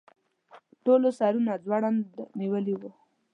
ټولو 0.83 1.07
سرونه 1.19 1.53
ځوړند 1.65 2.03
نیولي 2.39 2.75
وو. 2.79 2.91